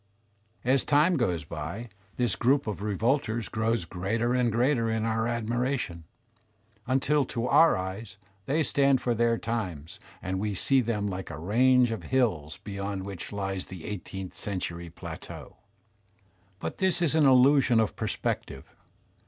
[0.63, 6.05] As time goes by, this group of revolters grows greater and greater in our admiration,
[6.87, 8.17] until to our eyes
[8.47, 13.05] they stand for their times and we see them hke a range of hills beyond
[13.05, 15.57] which lies the eighteenth century plateau.
[16.57, 18.63] But this is an illusion of per spective.